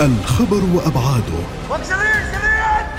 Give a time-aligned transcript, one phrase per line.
[0.00, 1.40] الخبر وأبعاده.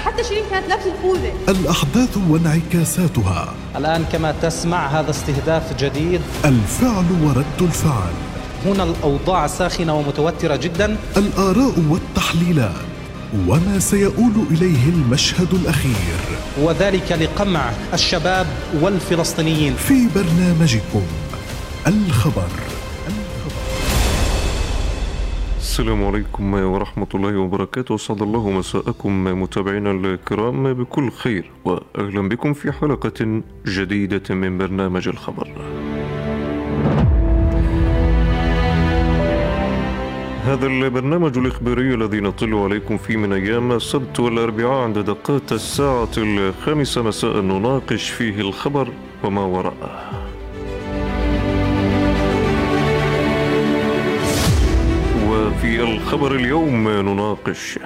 [0.05, 3.53] حتى شيرين كانت لابسه الخوذه الأحداث وانعكاساتها.
[3.75, 6.21] الآن كما تسمع هذا استهداف جديد.
[6.45, 8.13] الفعل ورد الفعل.
[8.65, 10.97] هنا الأوضاع ساخنة ومتوترة جدا.
[11.17, 12.85] الآراء والتحليلات.
[13.47, 16.19] وما سيؤول إليه المشهد الأخير.
[16.61, 18.47] وذلك لقمع الشباب
[18.81, 19.75] والفلسطينيين.
[19.75, 21.03] في برنامجكم
[21.87, 22.49] الخبر.
[25.65, 27.95] السلام عليكم ورحمة الله وبركاته.
[27.95, 35.47] أسعد الله مساءكم متابعينا الكرام بكل خير وأهلا بكم في حلقة جديدة من برنامج الخبر.
[40.45, 47.01] هذا البرنامج الإخباري الذي نطل عليكم فيه من أيام السبت والأربعاء عند دقات الساعة الخامسة
[47.01, 48.87] مساء نناقش فيه الخبر
[49.23, 50.24] وما وراءه.
[55.65, 57.79] وفي الخبر اليوم نناقش.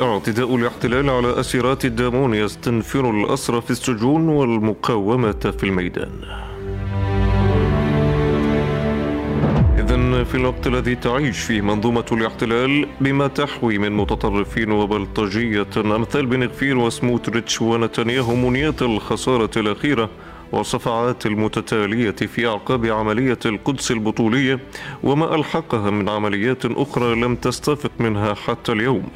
[0.00, 6.10] اعتداء الاحتلال على أسيرات الدامون يستنفر الأسرى في السجون والمقاومة في الميدان.
[9.78, 16.44] إذا في الوقت الذي تعيش فيه منظومة الاحتلال بما تحوي من متطرفين وبلطجية أمثال بن
[16.44, 20.10] غفير وسموتريتش ونتنياهو منيات الخسارة الأخيرة
[20.56, 24.58] والصفعات المتتالية في أعقاب عملية القدس البطولية
[25.02, 29.08] وما ألحقها من عمليات أخرى لم تستفق منها حتى اليوم.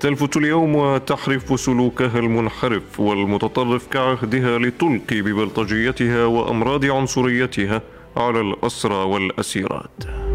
[0.00, 7.82] تلفت اليوم وتحرف سلوكها المنحرف والمتطرف كعهدها لتلقي ببلطجيتها وأمراض عنصريتها
[8.16, 10.29] على الأسرى والأسيرات.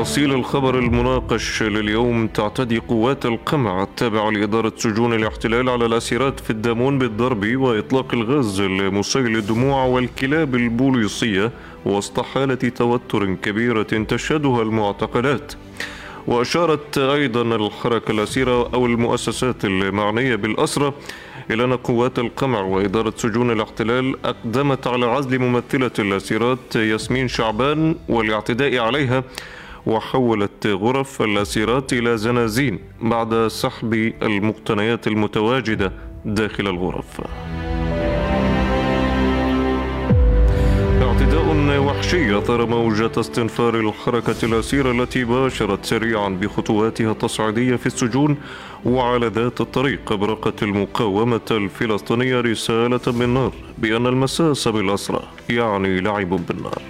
[0.00, 6.98] تفاصيل الخبر المناقش لليوم تعتدي قوات القمع التابعة لإدارة سجون الاحتلال على الأسيرات في الدامون
[6.98, 11.50] بالضرب وإطلاق الغاز المسيل للدموع والكلاب البوليسية
[11.84, 15.52] وسط حالة توتر كبيرة تشهدها المعتقلات.
[16.26, 20.94] وأشارت أيضا الحركة الأسيرة أو المؤسسات المعنية بالأسرة
[21.50, 28.78] إلى أن قوات القمع وإدارة سجون الاحتلال أقدمت على عزل ممثلة الأسيرات ياسمين شعبان والاعتداء
[28.78, 29.24] عليها
[29.86, 35.92] وحولت غرف الأسيرات إلى زنازين بعد سحب المقتنيات المتواجدة
[36.24, 37.20] داخل الغرف.
[41.02, 48.36] اعتداء وحشي أثار موجة استنفار الحركة الأسيرة التي باشرت سريعا بخطواتها التصعيدية في السجون
[48.84, 56.82] وعلى ذات الطريق أبرقت المقاومة الفلسطينية رسالة بالنار بأن المساس بالأسرى يعني لعب بالنار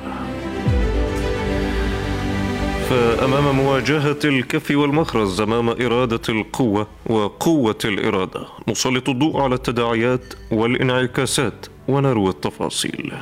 [2.91, 12.31] فأمام مواجهة الكف والمخرز أمام إرادة القوة وقوة الإرادة؟ نسلط الضوء على التداعيات والانعكاسات ونروي
[12.31, 13.13] التفاصيل.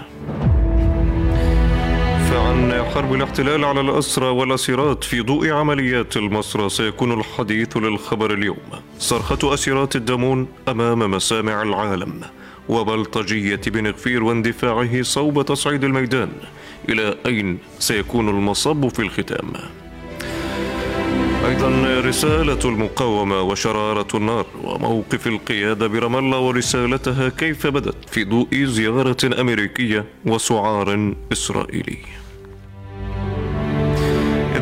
[2.31, 8.69] فعن حرب الاحتلال على الأسرى والأسيرات في ضوء عمليات المصرى سيكون الحديث للخبر اليوم.
[8.99, 12.21] صرخة أسيرات الدمون أمام مسامع العالم.
[12.69, 16.29] وبلطجية بن غفير واندفاعه صوب تصعيد الميدان
[16.89, 19.53] إلى أين سيكون المصب في الختام.
[21.47, 29.41] أيضا رسالة المقاومة وشرارة النار وموقف القيادة برام الله ورسالتها كيف بدت في ضوء زيارة
[29.41, 31.99] أمريكية وسعار إسرائيلي.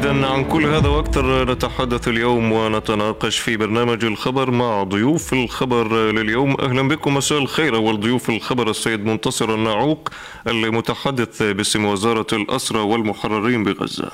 [0.07, 6.57] عن كل هذا وأكثر نتحدث اليوم ونتناقش في برنامج الخبر مع ضيوف الخبر لليوم.
[6.61, 7.75] أهلا بكم مساء الخير.
[7.75, 10.09] والضيوف الخبر السيد منتصر الناعوق
[10.47, 14.11] المتحدث باسم وزارة الأسرى والمحررين بغزة.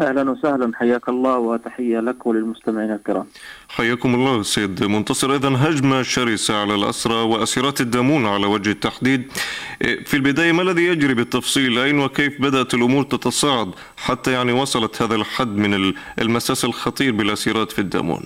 [0.00, 3.26] أهلا وسهلا حياك الله وتحية لك وللمستمعين الكرام.
[3.68, 9.32] حياكم الله سيد منتصر اذا هجمة شرسة على الأسرى وأسيرات الدامون على وجه التحديد.
[9.80, 15.14] في البداية ما الذي يجري بالتفصيل؟ أين وكيف بدأت الأمور تتصاعد حتى يعني وصلت هذا
[15.14, 18.22] الحد من المساس الخطير بالاسيرات في الدامون؟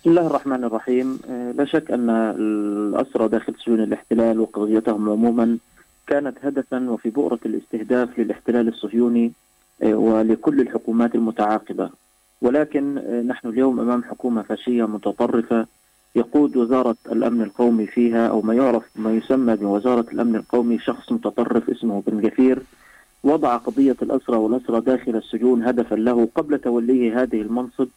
[0.00, 1.18] بسم الله الرحمن الرحيم،
[1.56, 5.58] لا شك أن الأسرى داخل سجون الاحتلال وقضيتهم عموما
[6.06, 9.32] كانت هدفا وفي بؤرة الاستهداف للاحتلال الصهيوني
[9.82, 11.90] ولكل الحكومات المتعاقبة.
[12.42, 12.94] ولكن
[13.26, 15.66] نحن اليوم أمام حكومة فاشية متطرفة
[16.16, 21.70] يقود وزارة الأمن القومي فيها أو ما يعرف ما يسمى بوزارة الأمن القومي شخص متطرف
[21.70, 22.62] اسمه بن غفير
[23.24, 27.88] وضع قضية الأسرى والأسرى داخل السجون هدفا له قبل توليه هذه المنصب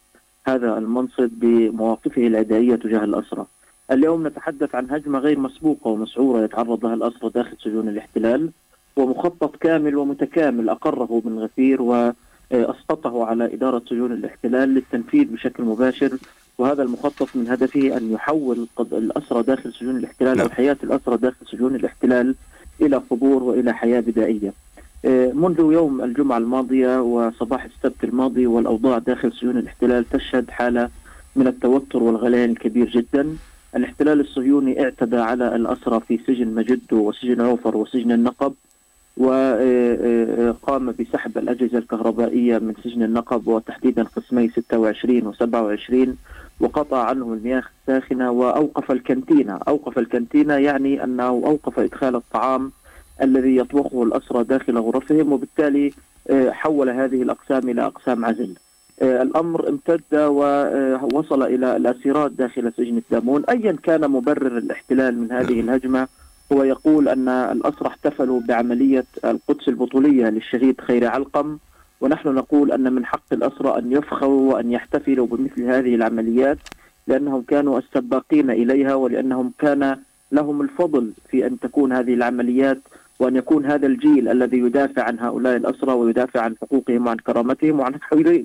[0.46, 3.46] هذا المنصب بمواقفه العدائية تجاه الأسرى.
[3.90, 8.50] اليوم نتحدث عن هجمة غير مسبوقة ومسعورة يتعرض لها الأسرى داخل سجون الاحتلال.
[8.98, 16.18] ومخطط كامل ومتكامل أقره بن غفير وأسقطه على إدارة سجون الاحتلال للتنفيذ بشكل مباشر.
[16.58, 21.74] وهذا المخطط من هدفه أن يحول الأسرى داخل سجون الاحتلال أو حياة الأسرى داخل سجون
[21.74, 22.34] الاحتلال
[22.80, 24.52] إلى قبور وإلى حياة بدائية.
[25.34, 30.88] منذ يوم الجمعة الماضية وصباح السبت الماضي والأوضاع داخل سجون الاحتلال تشهد حالة
[31.36, 33.36] من التوتر والغليان الكبير جدا.
[33.76, 38.54] الاحتلال الصهيوني اعتدى على الأسرى في سجن مجدو وسجن عوفر وسجن النقب.
[39.18, 46.16] وقام بسحب الأجهزة الكهربائية من سجن النقب وتحديدا قسمي 26 و 27
[46.60, 52.72] وقطع عنهم المياه الساخنة وأوقف الكنتينة أوقف الكنتينة يعني أنه أوقف إدخال الطعام
[53.22, 55.92] الذي يطبخه الأسرى داخل غرفهم وبالتالي
[56.30, 58.54] آه، حول هذه الأقسام إلى أقسام عزل.
[59.02, 63.44] آه، الأمر امتد ووصل إلى الأسيرات داخل سجن الدامون.
[63.44, 66.08] أيا كان مبرر الاحتلال من هذه الهجمة
[66.52, 71.58] هو يقول أن الأسرى احتفلوا بعملية القدس البطولية للشهيد خير علقم
[72.00, 76.58] ونحن نقول أن من حق الأسرى أن يفخروا وأن يحتفلوا بمثل هذه العمليات
[77.06, 79.96] لأنهم كانوا السباقين إليها ولأنهم كان
[80.32, 82.78] لهم الفضل في أن تكون هذه العمليات
[83.18, 87.94] وأن يكون هذا الجيل الذي يدافع عن هؤلاء الأسرى ويدافع عن حقوقهم وعن كرامتهم وعن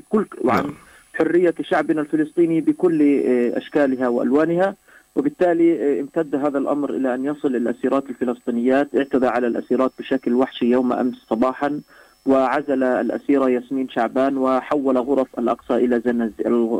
[0.09, 0.71] كل وعن
[1.13, 4.75] حرية شعبنا الفلسطيني بكل آه، أشكالها وألوانها.
[5.15, 10.65] وبالتالي آه، امتد هذا الأمر إلى أن يصل الأسيرات الفلسطينيات اعتدى على الأسيرات بشكل وحشي
[10.65, 11.81] يوم أمس صباحا
[12.25, 16.31] وعزل الأسيرة ياسمين شعبان وحول غرف الأقصى إلى زنز...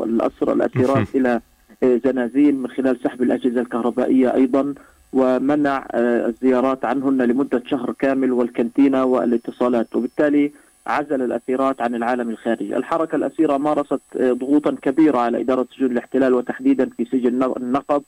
[0.06, 1.40] الأسر الأسيرات إلى
[1.82, 4.74] آه، زنازين من خلال سحب الأجهزة الكهربائية أيضا
[5.12, 9.96] ومنع آه، الزيارات عنهن لمدة شهر كامل والكنتينة والاتصالات.
[9.96, 10.52] وبالتالي
[10.86, 12.76] عزل الأسيرات عن العالم الخارجي.
[12.76, 18.02] الحركة الأسيرة مارست آه، ضغوطا كبيرة على إدارة سجون الاحتلال وتحديدا في سجن النقب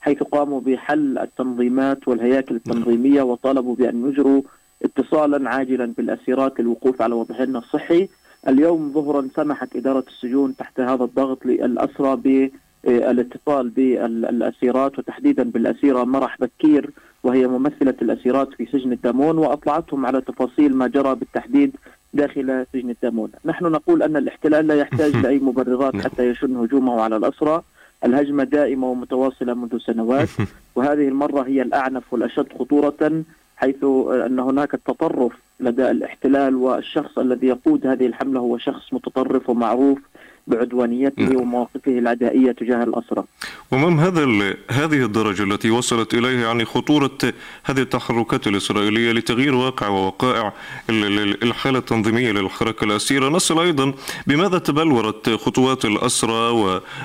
[0.00, 4.42] حيث قاموا بحل التنظيمات والهياكل التنظيمية وطالبوا بأن يجروا
[4.82, 8.08] اتصالا عاجلا بالأسيرات للوقوف على وضعهن الصحي.
[8.48, 12.50] اليوم ظهرا سمحت إدارة السجون تحت هذا الضغط للأسرى
[12.84, 16.90] الاتصال بالأسيرات وتحديدا بالأسيرة مرح بكير
[17.22, 21.76] وهي ممثلة الأسيرات في سجن الدامون وأطلعتهم على تفاصيل ما جرى بالتحديد
[22.14, 27.16] داخل سجن الدامون، نحن نقول أن الاحتلال لا يحتاج لأي مبررات حتى يشن هجومه على
[27.16, 27.62] الأسرى،
[28.04, 30.28] الهجمة دائمة ومتواصلة منذ سنوات.
[30.74, 33.22] وهذه المرة هي الأعنف والأشد خطورة
[33.56, 33.84] حيث
[34.26, 38.40] أن هناك التطرف لدى الاحتلال والشخص الذي يقود هذه الحملة.
[38.40, 39.98] هو شخص متطرف ومعروف.
[40.46, 41.36] بعدوانيته نعم.
[41.36, 43.24] ومواقفه العدائية تجاه الأسرى.
[43.70, 44.24] ومن هذا
[44.70, 47.18] هذه الدرجة التي وصلت إليها يعني خطورة
[47.64, 50.52] هذه التحركات الإسرائيلية لتغيير واقع ووقائع
[50.90, 53.94] الحالة التنظيمية للحركة الأسيرة، نصل أيضا
[54.26, 56.48] بماذا تبلورت خطوات الأسرى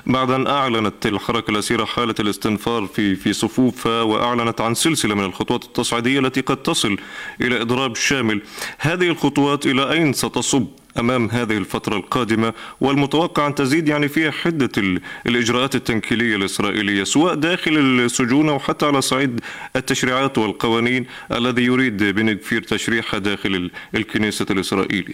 [0.08, 5.64] وبعد أن أعلنت الحركة الأسيرة حالة الاستنفار في في صفوفها وأعلنت عن سلسلة من الخطوات
[5.64, 6.98] التصعيدية التي قد تصل
[7.42, 8.42] إلى إضراب شامل،
[8.78, 10.68] هذه الخطوات إلى أين ستصب؟
[11.00, 17.78] أمام هذه الفترة القادمة والمتوقع أن تزيد يعني فيها حدة الإجراءات التنكيلية الإسرائيلية سواء داخل
[17.78, 19.40] السجون أو حتى على صعيد
[19.76, 25.14] التشريعات والقوانين الذي يريد بن كفير تشريحها داخل الكنيسة الاسرائيلي.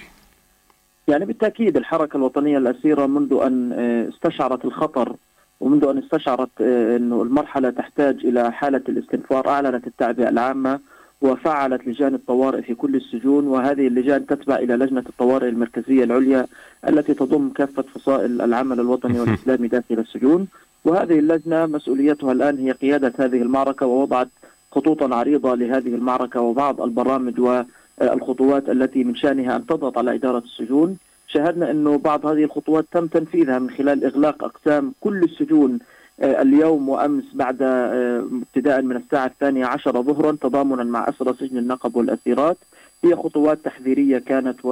[1.07, 5.15] يعني بالتأكيد الحركة الوطنية الأسيرة منذ أن آه، استشعرت الخطر
[5.59, 10.79] ومنذ أن استشعرت آه، إنه المرحلة تحتاج إلى حالة الاستنفار أعلنت التعبئة العامة
[11.23, 16.47] وفعلت لجان الطوارئ في كل السجون وهذه اللجان تتبع إلى لجنة الطوارئ المركزية العليا
[16.87, 20.47] التي تضم كافة فصائل العمل الوطني والإسلامي داخل السجون.
[20.85, 24.27] وهذه اللجنة مسؤوليتها الآن هي قيادة هذه المعركة ووضعت
[24.71, 30.97] خطوطا عريضة لهذه المعركة وبعض البرامج والخطوات التي من شأنها أن تضغط على إدارة السجون.
[31.27, 35.79] شاهدنا أنه بعض هذه الخطوات تم تنفيذها من خلال إغلاق أقسام كل السجون
[36.19, 41.95] اليوم وأمس بعد آه، ابتداء من الساعة الثانية عشر ظهرا تضامنا مع اسرى سجن النقب
[41.95, 42.57] والأسيرات.
[43.03, 44.65] هي خطوات تحذيرية كانت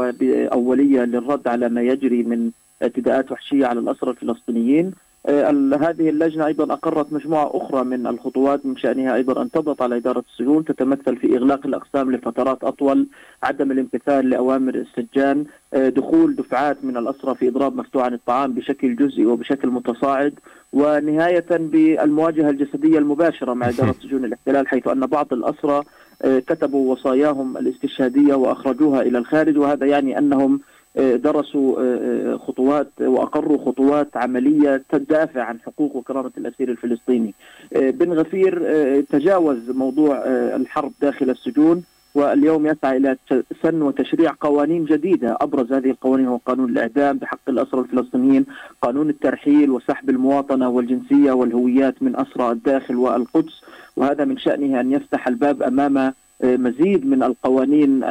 [0.54, 2.52] أولية للرد على ما يجري من
[2.84, 4.86] اعتداءات وحشية على الاسرى الفلسطينيين.
[4.86, 9.98] آه، هذه اللجنة أيضا أقرت مجموعة أخرى من الخطوات من شأنها أيضا أن تضغط على
[9.98, 13.08] إدارة السجون تتمثل في إغلاق الأقسام لفترات أطول
[13.44, 19.26] عدم الامتثال لأوامر السجان دخول دفعات من الأسرى في إضراب مفتوح عن الطعام بشكل جزئي
[19.26, 20.34] وبشكل متصاعد
[20.74, 25.84] ونهاية بالمواجهة الجسدية المباشرة مع إدارة سجون الاحتلال حيث أن بعض الأسرى
[26.22, 33.66] آه، كتبوا وصاياهم الاستشهادية وأخرجوها إلى الخارج وهذا يعني أنهم آه، درسوا آه، خطوات وأقروا
[33.66, 37.34] خطوات عملية تدافع عن حقوق وكرامة الأسير الفلسطيني.
[37.72, 38.62] بن غفير
[39.02, 41.84] تجاوز موضوع الحرب داخل السجون
[42.16, 43.18] واليوم يسعى إلى
[43.64, 48.46] سن وتشريع قوانين جديدة أبرز هذه القوانين هو قانون الإعدام بحق الأسرى الفلسطينيين،
[48.82, 53.62] قانون الترحيل وسحب المواطنة والجنسية والهويات من أسرى الداخل والقدس
[53.96, 58.04] وهذا من شأنه أن يفتح الباب أمام مزيد من القوانين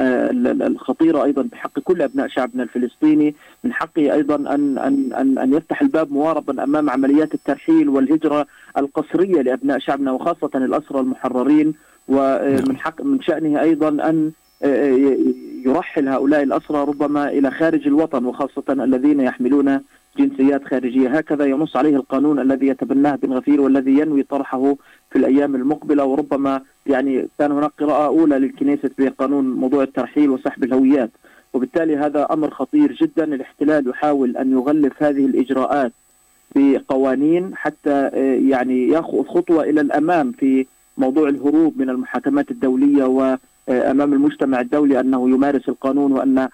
[0.62, 3.34] الخطيرة أيضا بحق كل أبناء شعبنا الفلسطيني
[3.64, 8.46] من حقه أيضا أن, أن, أن, أن يفتح الباب مواربا أمام عمليات الترحيل والهجرة
[8.78, 11.74] القسرية لأبناء شعبنا وخاصة الأسرى المحررين
[12.08, 14.30] ومن حق من شأنه أيضا أن
[15.66, 19.80] يرحل هؤلاء الأسرى ربما إلى خارج الوطن وخاصة الذين يحملون
[20.18, 21.08] جنسيات خارجية.
[21.08, 24.76] هكذا ينص عليه القانون الذي يتبناه بن غفير والذي ينوي طرحه
[25.10, 26.04] في الأيام المقبلة.
[26.04, 31.10] وربما يعني كان هناك قراءة أولى للكنيسة بقانون موضوع الترحيل وسحب الهويات.
[31.54, 33.24] وبالتالي هذا أمر خطير جدا.
[33.24, 35.92] الاحتلال يحاول أن يغلف هذه الإجراءات
[36.56, 38.08] بقوانين حتى
[38.48, 40.66] يعني ياخذ خطوة إلى الأمام في
[40.98, 46.48] موضوع الهروب من المحاكمات الدولية وأمام المجتمع الدولي أنه يمارس القانون وأن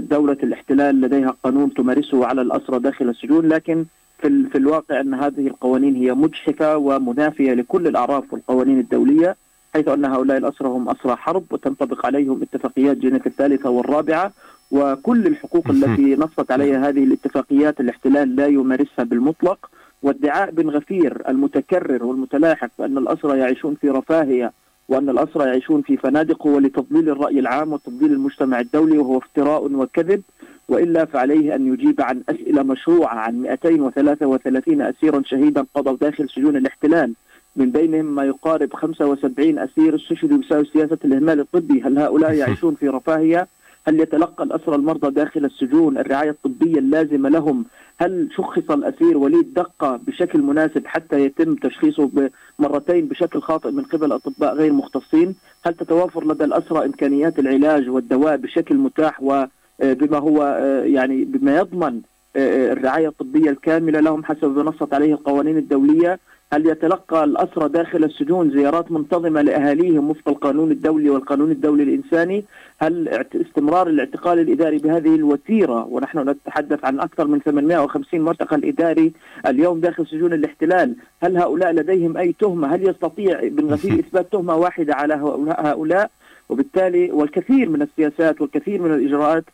[0.00, 3.84] دولة الاحتلال لديها قانون تمارسه على الأسرى داخل السجون لكن
[4.18, 9.36] في, في الواقع أن هذه القوانين هي مجحفة ومنافية لكل الأعراف والقوانين الدولية
[9.74, 14.32] حيث أن هؤلاء الأسرى هم أسرى حرب وتنطبق عليهم اتفاقيات جنيف الثالثة والرابعة
[14.70, 19.70] وكل الحقوق التي نصت عليها هذه الاتفاقيات الاحتلال لا يمارسها بالمطلق.
[20.02, 24.52] وادعاء بن غفير المتكرر والمتلاحق بأن الأسرى يعيشون في رفاهية
[24.88, 30.22] وأن الأسرى يعيشون في فنادق هو لتضليل الرأي العام وتضليل المجتمع الدولي وهو افتراء وكذب
[30.68, 37.14] وإلا فعليه أن يجيب عن أسئلة مشروعة عن 233 أسيرا شهيدا قضوا داخل سجون الاحتلال.
[37.56, 41.82] من بينهم ما يقارب 75 أسير استشهدوا بسبب سياسة الإهمال الطبي.
[41.82, 43.48] هل هؤلاء يعيشون في رفاهية؟
[43.88, 47.64] هل يتلقى الأسرى المرضى داخل السجون الرعاية الطبية اللازمة لهم.
[47.98, 54.12] هل شخص الأسير وليد دقة بشكل مناسب حتى يتم تشخيصه مرتين بشكل خاطئ من قبل
[54.12, 55.34] أطباء غير مختصين؟
[55.66, 60.42] هل تتوافر لدى الأسرى إمكانيات العلاج والدواء بشكل متاح وبما هو
[60.86, 62.00] يعني بما يضمن
[62.36, 66.18] الرعاية الطبية الكاملة لهم حسب ما نصت عليه القوانين الدولية؟
[66.52, 72.44] هل يتلقى الأسرى داخل السجون زيارات منتظمة لأهاليهم وفق القانون الدولي والقانون الدولي الإنساني؟
[72.78, 79.12] هل استمرار الاعتقال الإداري بهذه الوتيرة؟ ونحن نتحدث عن أكثر من 850 معتقل إداري
[79.46, 80.96] اليوم داخل سجون الاحتلال.
[81.22, 85.14] هل هؤلاء لديهم أي تهمة؟ هل يستطيع بن غفير إثبات تهمة واحدة على
[85.58, 86.10] هؤلاء
[86.48, 89.44] وبالتالي والكثير من السياسات والكثير من الإجراءات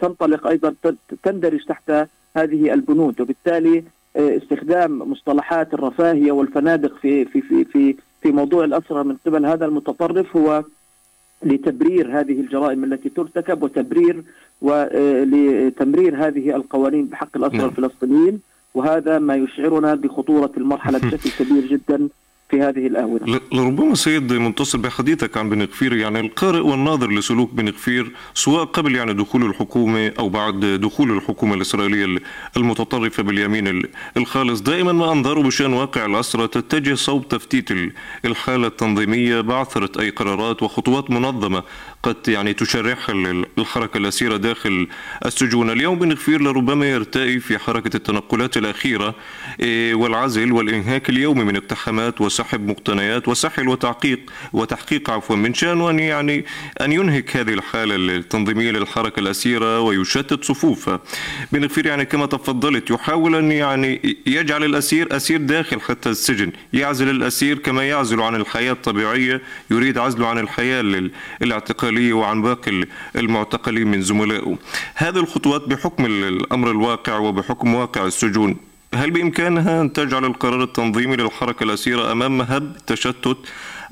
[0.00, 0.74] تنطلق أيضا
[1.22, 1.92] تندرج تحت
[2.36, 3.20] هذه البنود.
[3.20, 3.84] وبالتالي
[4.16, 10.36] استخدام مصطلحات الرفاهية والفنادق في في في في في موضوع الاسرى من قبل هذا المتطرف
[10.36, 10.64] هو
[11.42, 14.22] لتبرير هذه الجرائم التي ترتكب وتبرير
[14.62, 17.68] ولتمرير هذه القوانين بحق الاسرى نعم.
[17.68, 18.40] الفلسطينيين
[18.74, 22.08] وهذا ما يشعرنا بخطورة المرحلة بشكل كبير جدا
[22.50, 23.40] في هذه الآونة.
[23.52, 28.94] لربما سيد منتصر بحديثك عن بن غفير يعني القارئ والناظر لسلوك بن غفير سواء قبل
[28.96, 32.18] يعني دخول الحكومة أو بعد دخول الحكومة الإسرائيلية
[32.56, 33.82] المتطرفة باليمين
[34.16, 34.60] الخالص.
[34.60, 37.68] دائما ما أنظروا بشأن واقع الأسرة تتجه صوب تفتيت
[38.24, 41.62] الحالة التنظيمية بعثرة أي قرارات وخطوات منظمة
[42.02, 43.14] قد يعني تشرحها
[43.58, 44.88] الحركة الأسيرة داخل
[45.26, 45.70] السجون.
[45.70, 49.14] اليوم بن غفير لربما يرتئي في حركة التنقلات الأخيرة
[49.60, 54.20] إيه، والعزل والإنهاك اليومي من اقتحامات وسحب مقتنيات وسحل وتحقيق
[54.52, 56.44] وتحقيق عفوا من شأنه أن يعني
[56.80, 61.00] أن ينهك هذه الحالة التنظيمية للحركة الأسيرة ويشتت صفوفها.
[61.52, 66.52] بن غفير يعني كما تفضلت يحاول أن يعني يجعل الأسير أسير داخل حتى السجن.
[66.72, 71.10] يعزل الأسير كما يعزل عن الحياة الطبيعية يريد عزله عن الحياة
[71.42, 72.84] الاعتقالية وعن باقي
[73.16, 74.56] المعتقلين من زملائه.
[74.94, 78.56] هذه الخطوات بحكم الأمر الواقع وبحكم واقع السجون
[78.94, 83.36] هل بإمكانها أن تجعل القرار التنظيمي للحركة الأسيرة أمام مهب التشتت؟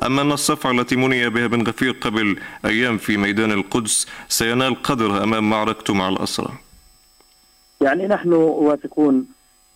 [0.06, 5.24] أم أن الصفعة التي مني بها بن غفير قبل أيام في ميدان القدس سينال قدرها
[5.24, 6.52] أمام معركته مع الأسرى؟
[7.80, 9.26] يعني نحن واثقون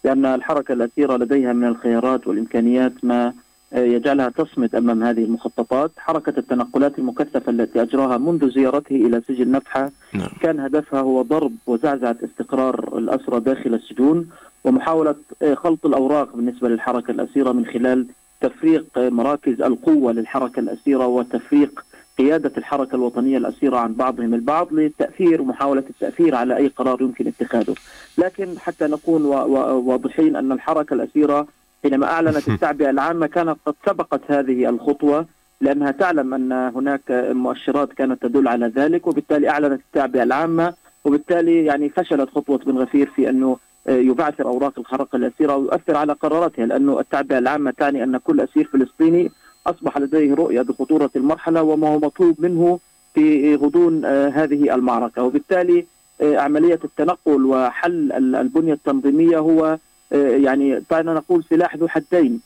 [0.04, 3.32] بأن الحركة الأسيرة لديها من الخيارات والإمكانيات ما
[3.74, 9.90] يجعلها تصمد أمام هذه المخططات، حركة التنقلات المكثفة التي أجراها منذ زيارته إلى سجن نفحة
[10.12, 10.28] نعم.
[10.40, 14.30] كان هدفها هو ضرب وزعزعة استقرار الأسرى داخل السجون
[14.64, 18.06] ومحاولة آه، خلط الأوراق بالنسبة للحركة الأسيرة من خلال
[18.40, 21.84] تفريق آه، مراكز القوة للحركة الأسيرة وتفريق
[22.18, 27.74] قيادة الحركة الوطنية الأسيرة عن بعضهم البعض للتأثير ومحاولة التأثير على أي قرار يمكن اتخاذه
[28.18, 31.46] لكن حتى نكون واضحين أن الحركة الأسيرة
[31.82, 35.26] حينما أعلنت التعبئة العامة كانت قد سبقت هذه الخطوة
[35.60, 37.00] لأنها تعلم أن هناك
[37.32, 40.74] مؤشرات كانت تدل على ذلك وبالتالي أعلنت التعبئة العامة
[41.04, 43.56] وبالتالي يعني فشلت خطوة بن غفير في أنه
[43.88, 49.30] يبعثر اوراق الحركه الأسيرة ويؤثر على قراراتها لأنه التعبئة العامة تعني أن كل أسير فلسطيني
[49.66, 52.78] أصبح لديه رؤية بخطورة المرحلة وما هو مطلوب منه
[53.14, 55.22] في غضون آه، هذه المعركة.
[55.22, 55.86] وبالتالي
[56.20, 59.78] آه، عملية التنقل وحل البنية التنظيمية هو
[60.20, 62.40] يعني دعنا نقول سلاح ذو حدين.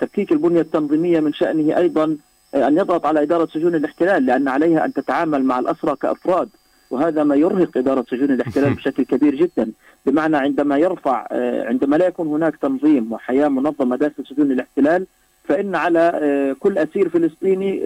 [0.00, 2.16] تفكيك البنية التنظيمية من شأنه أيضا
[2.54, 6.48] أن يضغط على إدارة سجون الاحتلال لأن عليها أن تتعامل مع الأسرى كأفراد.
[6.90, 9.70] وهذا ما يرهق إدارة سجون الاحتلال بشكل كبير جدا.
[10.06, 11.26] بمعنى عندما يرفع
[11.68, 15.06] عندما لا يكون هناك تنظيم وحياة منظمة داخل سجون الاحتلال
[15.44, 17.80] فإن على كل أسير فلسطيني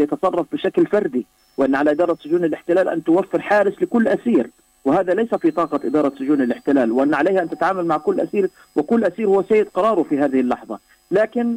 [0.00, 1.26] يتصرف بشكل فردي.
[1.56, 4.50] وأن على إدارة سجون الاحتلال أن توفر حارس لكل أسير.
[4.84, 9.04] وهذا ليس في طاقة إدارة سجون الاحتلال وأن عليها أن تتعامل مع كل أسير وكل
[9.04, 10.78] أسير هو سيد قراره في هذه اللحظة.
[11.10, 11.56] لكن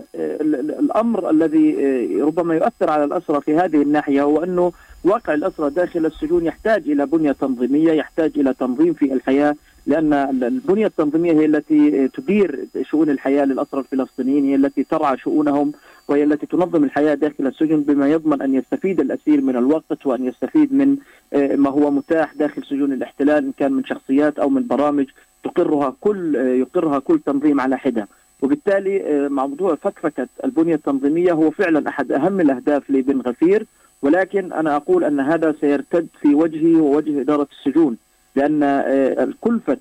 [0.80, 1.76] الأمر الذي
[2.22, 4.72] ربما يؤثر على الأسرى في هذه الناحية هو أنه
[5.04, 9.56] واقع الأسرى داخل السجون يحتاج إلى بنية تنظيمية يحتاج إلى تنظيم في الحياة
[9.88, 15.72] لأن البنية التنظيمية هي التي تدير شؤون الحياة للأسرى الفلسطينيين هي التي ترعى شؤونهم
[16.08, 20.74] وهي التي تنظم الحياة داخل السجن بما يضمن أن يستفيد الأسير من الوقت وأن يستفيد
[20.74, 20.98] من
[21.34, 25.06] ما هو متاح داخل سجون الاحتلال إن كان من شخصيات أو من برامج
[25.44, 28.08] تقرها كل يقرها كل تنظيم على حدة.
[28.42, 33.66] وبالتالي موضوع فكفكة البنية التنظيمية هو فعلا أحد أهم الأهداف لبن غفير.
[34.02, 37.98] ولكن أنا أقول أن هذا سيرتد في وجهي ووجه إدارة السجون.
[38.38, 39.78] لأن كلفة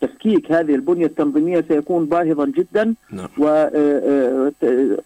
[0.00, 3.28] تفكيك هذه البنية التنظيمية سيكون باهظا جدا نعم.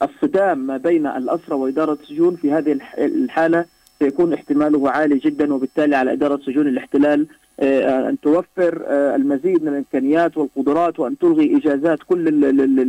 [0.01, 3.65] والصدام ما بين الأسرة وإدارة السجون في هذه الحالة
[3.99, 7.27] سيكون احتماله عالي جدا وبالتالي على إدارة سجون الاحتلال
[7.63, 12.29] أن توفر المزيد من الإمكانيات والقدرات وأن تلغي إجازات كل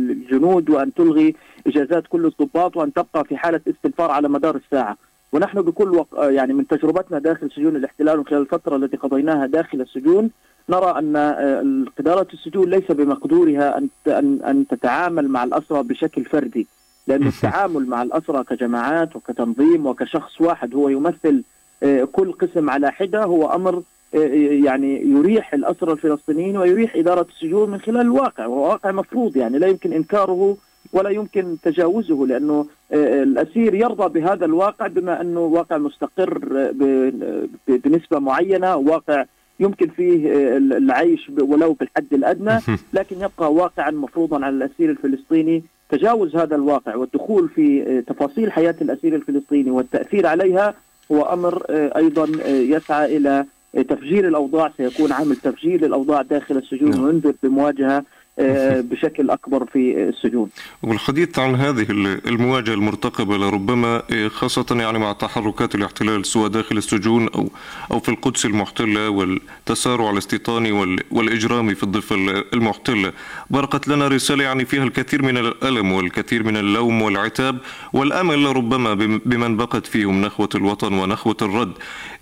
[0.00, 1.34] الجنود وأن تلغي
[1.66, 4.96] إجازات كل الضباط وأن تبقى في حالة استنفار على مدار الساعة
[5.32, 6.08] ونحن بكل وق...
[6.18, 10.30] يعني من تجربتنا داخل سجون الاحتلال وخلال الفترة التي قضيناها داخل السجون
[10.68, 11.16] نرى أن
[11.98, 13.88] إدارة السجون ليس بمقدورها أن
[14.44, 16.66] أن تتعامل مع الأسرى بشكل فردي
[17.06, 21.42] لأن التعامل مع الأسرى كجماعات وكتنظيم وكشخص واحد هو يمثل
[22.12, 23.82] كل قسم على حدة هو أمر
[24.64, 29.66] يعني يريح الأسرى الفلسطينيين ويريح إدارة السجون من خلال الواقع وهو واقع مفروض يعني لا
[29.66, 30.56] يمكن إنكاره
[30.92, 36.38] ولا يمكن تجاوزه لأنه الأسير يرضى بهذا الواقع بما أنه واقع مستقر
[37.68, 39.24] بنسبة معينة واقع
[39.60, 42.58] يمكن فيه العيش ولو بالحد الأدنى
[42.92, 46.94] لكن يبقى واقعا مفروضا على الأسير الفلسطيني تجاوز هذا الواقع.
[46.96, 50.74] والدخول في تفاصيل حياة الأسير الفلسطيني والتأثير عليها
[51.12, 53.44] هو أمر أيضا يسعى إلى
[53.88, 54.72] تفجير الأوضاع.
[54.76, 58.04] سيكون عامل تفجير للأوضاع داخل السجون وينذر بمواجهة
[58.38, 60.48] بشكل أكبر في السجون.
[60.82, 61.86] والحديث عن هذه
[62.26, 67.48] المواجهة المرتقبة لربما خاصة يعني مع تحركات الاحتلال سواء داخل السجون أو
[67.92, 70.72] أو في القدس المحتلة والتسارع الاستيطاني
[71.10, 72.16] والاجرامي في الضفة
[72.52, 73.12] المحتلة،
[73.50, 77.58] برقت لنا رسالة يعني فيها الكثير من الألم والكثير من اللوم والعتاب
[77.92, 81.72] والأمل ربما بمن بقت فيهم نخوة الوطن ونخوة الرد.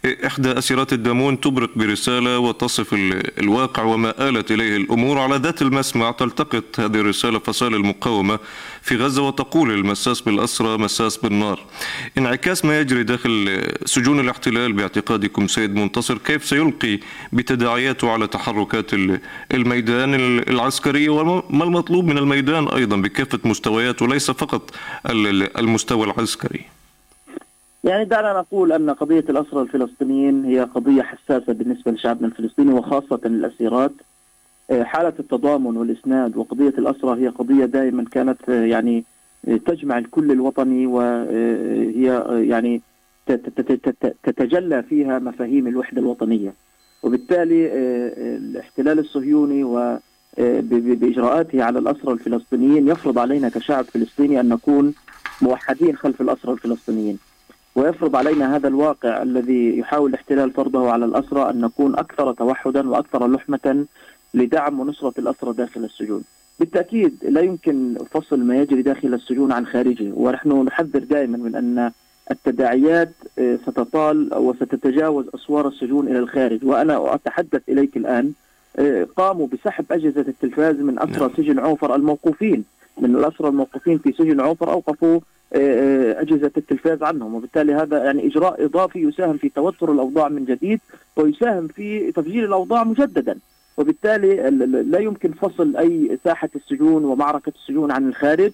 [0.07, 2.95] إحدى أسيرات الدامون تبرق برسالة وتصف
[3.39, 6.11] الواقع وما آلت إليه الأمور على ذات المسمع.
[6.11, 8.39] تلتقط هذه الرسالة فصائل المقاومة
[8.83, 11.61] في غزة وتقول المساس بالأسرى مساس بالنار.
[12.19, 16.99] انعكاس ما يجري داخل سجون الاحتلال باعتقادكم سيد منتصر كيف سيلقي
[17.33, 18.91] بتداعياته على تحركات
[19.55, 20.15] الميدان
[20.49, 24.71] العسكري؟ وما المطلوب من الميدان أيضا بكافة مستويات وليس فقط
[25.59, 26.78] المستوى العسكري؟
[27.89, 33.93] يعني دعنا نقول أن قضية الأسرى الفلسطينيين هي قضية حساسة بالنسبة لشعبنا الفلسطيني وخاصة الأسيرات
[34.71, 39.05] حالة التضامن والإسناد وقضية الأسرة هي قضية دائما كانت يعني
[39.67, 42.81] تجمع الكل الوطني وهي يعني
[44.23, 46.55] تتجلى فيها مفاهيم الوحدة الوطنية.
[47.03, 47.67] وبالتالي
[48.37, 49.99] الاحتلال الصهيوني و
[50.39, 54.95] بإجراءاته على الأسرى الفلسطينيين يفرض علينا كشعب فلسطيني أن نكون
[55.43, 57.19] موحدين خلف الأسرى الفلسطينيين.
[57.79, 63.27] ويفرض علينا هذا الواقع الذي يحاول الاحتلال فرضه على الأسرى أن نكون أكثر توحدا وأكثر
[63.27, 63.85] لحمة
[64.35, 66.25] لدعم ونصرة الأسرى داخل السجون.
[66.61, 71.91] بالتأكيد لا يمكن فصل ما يجري داخل السجون عن خارجه ونحن نحذر دائما من أن
[72.31, 73.13] التداعيات
[73.67, 76.65] ستطال وستتجاوز أسوار السجون إلى الخارج.
[76.65, 78.33] وأنا أتحدث إليك الآن
[79.17, 82.65] قاموا بسحب أجهزة التلفاز من أسرى سجن عوفر الموقوفين
[83.01, 85.21] من الأسرى الموقوفين في سجن عوفر أوقفوا
[85.53, 87.35] أجهزة التلفاز عنهم.
[87.35, 90.81] وبالتالي هذا يعني إجراء إضافي يساهم في توتر الأوضاع من جديد
[91.17, 93.39] ويساهم في تفجير الأوضاع مجددا.
[93.77, 94.51] وبالتالي
[94.83, 98.53] لا يمكن فصل أي ساحة السجون ومعركة السجون عن الخارج.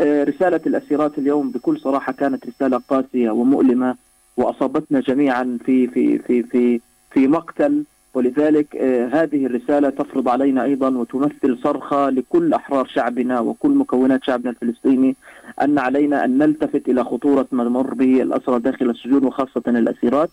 [0.00, 3.96] رسالة الأسيرات اليوم بكل صراحة كانت رسالة قاسية ومؤلمة
[4.36, 6.80] وأصابتنا جميعا في في في في
[7.10, 8.76] في مقتل ولذلك
[9.12, 15.16] هذه الرسالة تفرض علينا أيضا وتمثل صرخة لكل أحرار شعبنا وكل مكونات شعبنا الفلسطيني
[15.62, 20.30] أن علينا أن نلتفت إلى خطورة ما مر به الأسرى داخل السجون وخاصة الأسيرات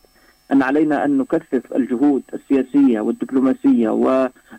[0.51, 3.89] أن علينا أن نكثف الجهود السياسية والدبلوماسية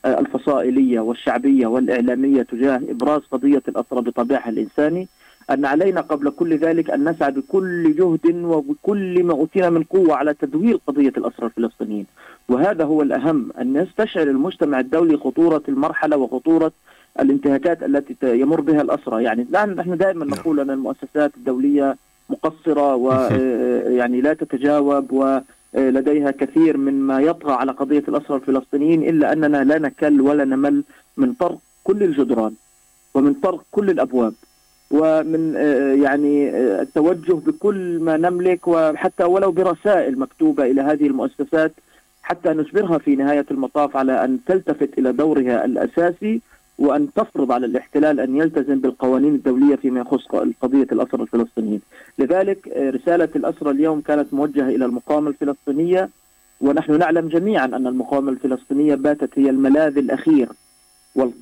[0.05, 5.09] والفصائلية والشعبية والإعلامية تجاه إبراز قضية الأسرى بطبيعها الإنساني
[5.51, 10.35] أن علينا قبل كل ذلك أن نسعى بكل جهد وبكل ما أوتينا من قوة على
[10.35, 12.07] تدوير قضية الأسرى الفلسطينيين.
[12.49, 16.73] وهذا هو الأهم أن يستشعر المجتمع الدولي خطورة المرحلة وخطورة
[17.21, 20.39] الانتهاكات التي يمر بها الأسرى يعني نحن دائما نعم.
[20.39, 21.97] نقول أن المؤسسات الدولية
[22.31, 25.13] مقصرة ويعني لا تتجاوب
[25.75, 30.83] ولديها كثير من ما يطغى على قضية الأسرى الفلسطينيين إلا أننا لا نكل ولا نمل
[31.17, 32.55] من طرق كل الجدران
[33.15, 34.33] ومن طرق كل الأبواب.
[34.91, 41.73] ومن آه، يعني آه، التوجه بكل ما نملك وحتى ولو برسائل مكتوبة إلى هذه المؤسسات
[42.33, 46.41] حتى نجبرها في نهاية المطاف على أن تلتفت إلى دورها الأساسي
[46.79, 50.27] وأن تفرض على الاحتلال أن يلتزم بالقوانين الدولية فيما يخص
[50.63, 51.81] قضية الأسرى الفلسطينيين
[52.19, 56.09] لذلك آه، رسالة الأسرى اليوم كانت موجهة إلى المقاومة الفلسطينية
[56.61, 60.49] ونحن نعلم جميعا أن المقاومة الفلسطينية باتت هي الملاذ الأخير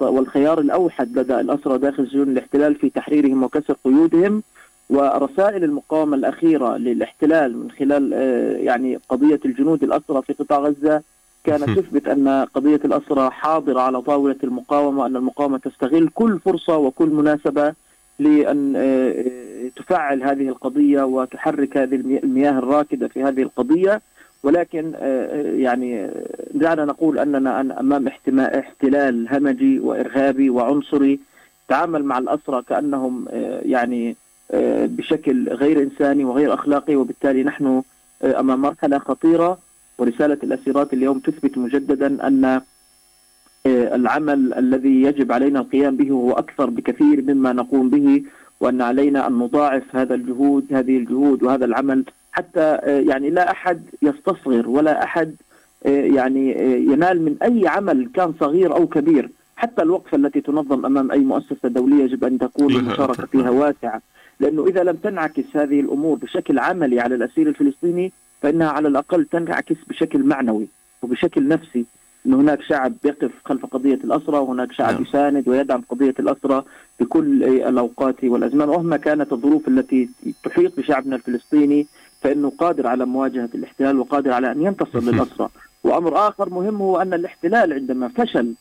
[0.00, 4.42] والخيار الأوحد لدى الأسرى داخل سجون الاحتلال في تحريرهم وكسر قيودهم.
[4.90, 11.02] ورسائل المقاومة الأخيرة للاحتلال من خلال آه، يعني قضية الجنود الأسرى في قطاع غزة
[11.44, 17.08] كانت تثبت أن قضية الأسرى حاضرة على طاولة المقاومة وأن المقاومة تستغل كل فرصة وكل
[17.08, 17.74] مناسبة
[18.18, 24.00] لأن آه، آه، تفعل هذه القضية وتحرك هذه المي- المياه الراكدة في هذه القضية.
[24.42, 24.92] ولكن
[25.56, 26.10] يعني
[26.54, 31.20] دعنا نقول أننا أن- أمام احتلال همجي وإرهابي وعنصري
[31.68, 33.24] تعامل مع الأسرى كأنهم
[33.64, 34.16] يعني
[34.86, 37.82] بشكل غير إنساني وغير أخلاقي وبالتالي نحن
[38.22, 39.58] آه، أمام مرحلة خطيرة
[39.98, 42.62] ورسالة الأسيرات اليوم تثبت مجددا أن آه،
[43.66, 48.22] العمل الذي يجب علينا القيام به هو أكثر بكثير مما نقوم به
[48.60, 53.82] وأن علينا أن نضاعف هذا الجهود هذه الجهود وهذا العمل حتى آه، يعني لا أحد
[54.02, 55.04] يستصغر ولا
[55.86, 59.30] آه، يعني آه، ينال من أي عمل كان صغير أو كبير.
[59.60, 63.26] حتى الوقفة التي تنظم أمام أي مؤسسة دولية يجب أن تكون المشاركة.
[63.26, 64.02] فيها واسعة
[64.40, 69.76] لأنه إذا لم تنعكس هذه الأمور بشكل عملي على الأسير الفلسطيني فإنها على الأقل تنعكس
[69.88, 70.68] بشكل معنوي
[71.02, 71.84] وبشكل نفسي
[72.26, 75.02] أن هناك شعب يقف خلف قضية الأسرة وهناك شعب نعم.
[75.02, 76.64] يساند ويدعم قضية الأسرة
[77.00, 80.08] بكل الأوقات والأزمان ومهما كانت الظروف التي
[80.44, 81.86] تحيط بشعبنا الفلسطيني
[82.20, 85.48] فإنه قادر على مواجهة الاحتلال وقادر على أن ينتصر للأسرى
[85.84, 88.54] وأمر آخر مهم هو أن الاحتلال عندما فشل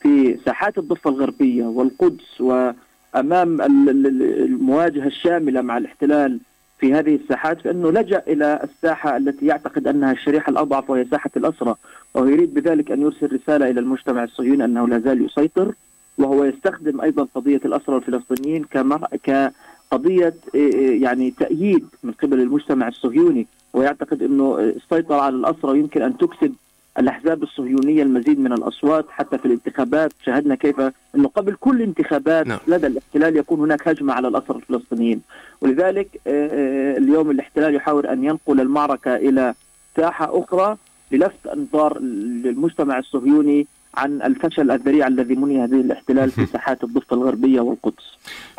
[0.00, 6.38] في ساحات الضفة الغربية والقدس وأمام ال- ال- ال- المواجهة الشاملة مع الاحتلال
[6.78, 11.74] في هذه الساحات فإنه لجأ إلى الساحة التي يعتقد أنها الشريحة الأضعف وهي ساحة الأسرى
[12.14, 15.74] وهو يريد بذلك أن يرسل رسالة إلى المجتمع الصهيوني أنه لا زال يسيطر
[16.18, 19.06] وهو يستخدم أيضا قضية الأسرى الفلسطينيين كمر...
[19.22, 26.02] كقضية إيه، إيه، يعني تأييد من قبل المجتمع الصهيوني ويعتقد أنه السيطرة على الأسرى يمكن
[26.02, 26.54] أن تكسب
[26.98, 30.12] الأحزاب الصهيونية المزيد من الأصوات حتى في الانتخابات.
[30.26, 30.80] شاهدنا كيف
[31.14, 32.58] أنه قبل كل انتخابات نعم.
[32.68, 35.20] لدى الاحتلال يكون هناك هجمة على الأسرى الفلسطينيين.
[35.60, 39.54] ولذلك آه، آه، اليوم الاحتلال يحاول أن ينقل المعركة إلى
[39.96, 40.76] ساحة أخرى
[41.12, 47.60] للفت أنظار المجتمع الصهيوني عن الفشل الذريع الذي مني هذه الاحتلال في ساحات الضفة الغربية
[47.60, 48.04] والقدس.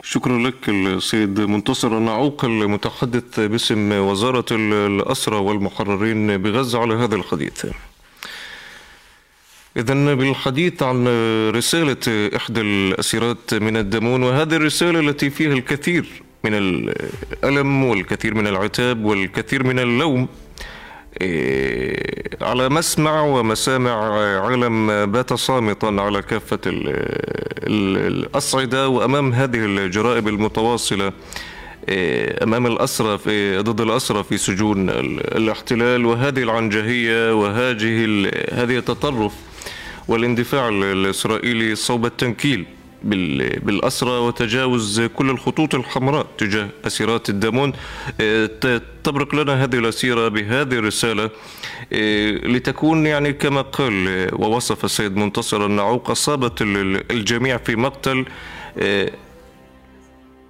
[0.03, 1.97] شكرا لك السيد منتصر.
[1.97, 7.65] النعوق المتحدث باسم وزارة الأسرى والمحررين بغزة على هذا الحديث.
[9.77, 11.07] إذا بالحديث عن
[11.55, 16.05] رسالة إحدى الأسيرات من الدمون وهذه الرسالة التي فيها الكثير
[16.43, 20.27] من الألم والكثير من العتاب والكثير من اللوم
[21.21, 23.91] إيه، على مسمع ومسامع
[24.45, 26.87] عالم بات صامتا على كافة ال-
[27.67, 31.13] ال- الأصعدة وأمام هذه الجرائم المتواصلة
[31.89, 38.05] إيه، أمام الأسرى في ضد الأسرى في سجون ال- الاحتلال وهذه العنجهية وهذه
[38.53, 39.33] هذه التطرف
[40.09, 42.65] والاندفاع ال- الإسرائيلي صوب التنكيل
[43.03, 47.71] بال- بالأسرى وتجاوز كل الخطوط الحمراء تجاه أسيرات الدمون
[48.19, 51.29] ت- تبرق لنا هذه الأسيرة بهذه الرسالة
[51.91, 57.75] إيه، لتكون يعني كما قال إيه، ووصف السيد منتصر النعوق أصابت ال- ال- الجميع في
[57.75, 58.25] مقتل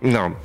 [0.01, 0.35] نعم.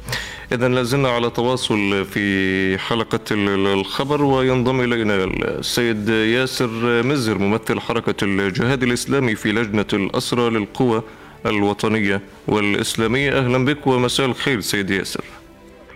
[0.53, 6.69] إذا لازلنا على تواصل في حلقة ال- ال- الخبر وينضم إلينا السيد ياسر
[7.03, 11.03] مزر ممثل حركة الجهاد الإسلامي في لجنة الأسرى للقوى
[11.47, 13.39] الوطنية والإسلامية.
[13.39, 15.25] أهلا بك ومساء الخير سيد ياسر.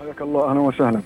[0.00, 1.00] حياك الله أهلا وسهلا.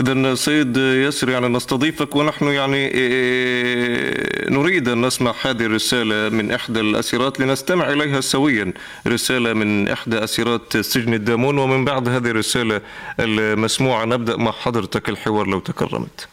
[0.00, 6.80] إذا سيد ياسر يعني نستضيفك ونحن يعني إيه، نريد أن نسمع هذه الرسالة من إحدى
[6.80, 8.72] الأسيرات لنستمع إليها سويا.
[9.06, 12.80] رسالة من إحدى أسيرات سجن الدامون ومن بعد هذه الرسالة
[13.20, 16.28] المسموعة نبدأ مع حضرتك الحوار لو تكرمت.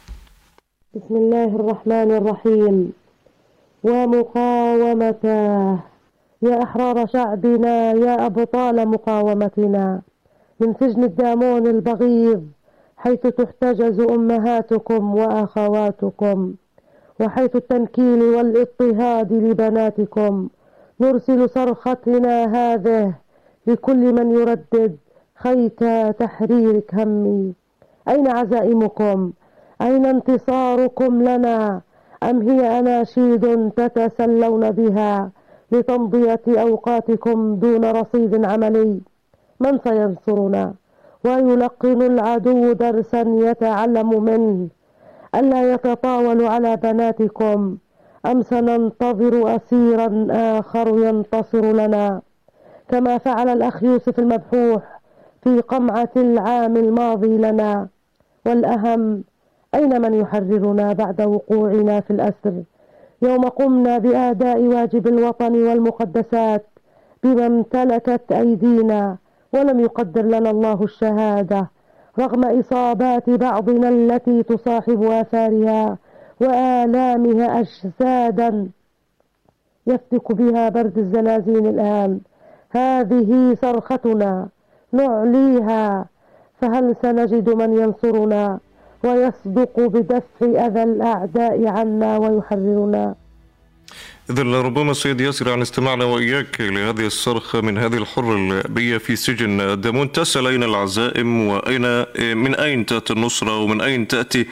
[0.96, 2.92] بسم الله الرحمن الرحيم.
[3.84, 5.80] ومقاومته
[6.42, 10.02] يا أحرار شعبنا يا أبطال مقاومتنا.
[10.60, 12.48] من سجن الدامون البغيض
[13.04, 16.54] حيث تحتجز أمهاتكم وأخواتكم
[17.20, 20.50] وحيث التنكيل والاضطهاد لبناتكم.
[21.00, 23.14] نرسل صرختنا هذه
[23.68, 24.98] لكل من يردد
[25.36, 25.84] خيت
[26.20, 27.54] تحريرك همي
[28.08, 29.32] أين عزائمكم؟
[29.82, 31.82] أين انتصاركم لنا؟
[32.24, 35.32] أم هي أناشيد تتسلون بها
[35.72, 39.02] لتمضية أوقاتكم دون رصيد عملي؟
[39.60, 40.74] من سينصرنا؟
[41.26, 44.68] ويلقن العدو درسا يتعلم منه.
[45.36, 47.78] ألا يتطاول على بناتكم؟
[48.26, 52.22] أم سننتظر أسيرا آخر ينتصر لنا؟
[52.90, 55.00] كما فعل الأخ يوسف المبحوح
[55.42, 57.88] في قمعة العام الماضي لنا.
[58.46, 59.24] والأهم
[59.76, 62.64] أين من يحررنا بعد وقوعنا في الأسر؟
[63.22, 66.66] يوم قمنا بآداء واجب الوطن والمقدسات
[67.24, 69.18] بما امتلكت أيدينا.
[69.54, 71.70] ولم يقدر لنا الله الشهادة
[72.20, 75.98] رغم إصابات بعضنا التي تصاحب آثارها
[76.42, 78.70] وآلامها أجسادا
[79.88, 82.20] يفتك بها برد الزلازل الآن.
[82.72, 84.48] هذه صرختنا
[84.92, 86.06] نعليها
[86.62, 88.60] فهل سنجد من ينصرنا؟
[89.06, 93.16] ويصدق بدفع أذى الأعداء عنا ويحررنا.
[94.30, 99.82] إذا لربما سيد ياسر يعني استمعنا وإياك لهذه الصرخة من هذه الحرة الأبية في سجن
[99.82, 102.06] دامون تسأل أين العزائم وأين
[102.38, 104.46] من أين تأتي النصرة ومن أين تأتي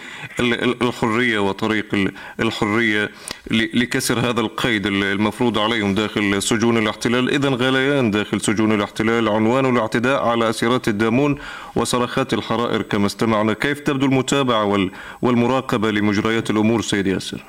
[0.82, 3.12] الحرية وطريق الحرية
[3.52, 10.28] لكسر هذا القيد المفروض عليهم داخل سجون الاحتلال؟ إذا غليان داخل سجون الاحتلال عنوان الاعتداء
[10.28, 11.38] على أسيرات الدامون
[11.76, 13.54] وصرخات الحرائر كما استمعنا.
[13.54, 14.90] كيف تبدو المتابعة
[15.22, 17.44] والمراقبة لمجريات الأمور سيد ياسر؟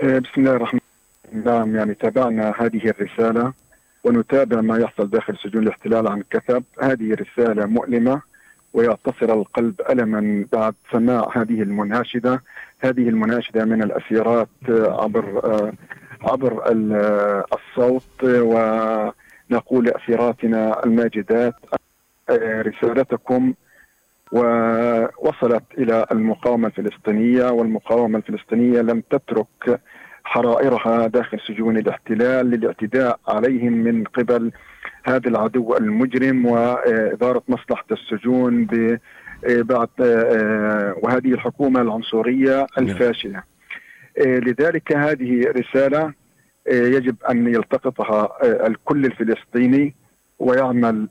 [0.00, 0.80] بسم الله الرحمن
[1.32, 3.52] نعم يعني تابعنا هذه الرسالة
[4.04, 6.64] ونتابع ما يحصل داخل سجون الاحتلال عن كثب.
[6.82, 8.22] هذه رسالة مؤلمة
[8.74, 12.42] ويعتصر القلب ألما بعد سماع هذه المناشدة.
[12.78, 15.42] هذه المناشدة من الأسيرات عبر
[16.22, 16.62] عبر
[17.52, 21.54] الصوت ونقول لأسيراتنا الماجدات.
[22.40, 23.54] رسالتكم
[24.34, 29.80] ووصلت إلى المقاومة الفلسطينية والمقاومة الفلسطينية لم تترك
[30.24, 34.52] حرائرها داخل سجون الاحتلال للاعتداء عليهم من قبل
[35.04, 38.66] هذا العدو المجرم وإدارة مصلحة السجون
[39.48, 39.88] بعد
[41.02, 43.42] وهذه الحكومة العنصرية الفاشلة.
[44.18, 46.12] لذلك هذه رسالة
[46.70, 48.28] يجب أن يلتقطها
[48.66, 49.94] الكل الفلسطيني.
[50.38, 51.08] ويعمل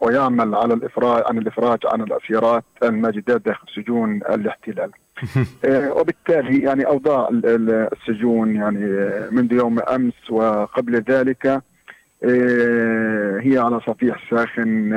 [0.00, 4.90] ويعمل على الإفراج عن الإفراج عن الأسيرات الماجدات داخل سجون الاحتلال.
[5.98, 8.86] وبالتالي يعني أوضاع السجون يعني
[9.30, 11.62] منذ يوم أمس وقبل ذلك
[13.42, 14.92] هي على صفيح ساخن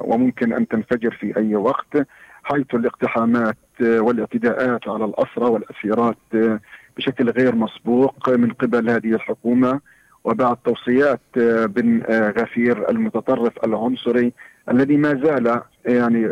[0.00, 2.06] وممكن أن تنفجر في أي وقت
[2.42, 6.16] حيث الاقتحامات والاعتداءات على الأسرى والأسيرات
[6.96, 9.80] بشكل غير مسبوق من قبل هذه الحكومة
[10.26, 11.20] وبعد توصيات
[11.66, 12.02] بن
[12.38, 14.32] غفير المتطرف العنصري
[14.70, 16.28] الذي ما زال يعني